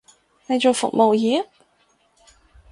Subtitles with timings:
[0.47, 1.45] 你做服務業？